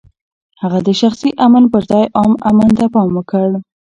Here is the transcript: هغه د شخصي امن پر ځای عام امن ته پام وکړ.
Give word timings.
هغه 0.61 0.79
د 0.87 0.89
شخصي 1.01 1.29
امن 1.45 1.63
پر 1.73 1.81
ځای 1.91 2.05
عام 2.17 2.31
امن 2.49 2.69
ته 2.77 2.85
پام 2.93 3.09
وکړ. 3.17 3.49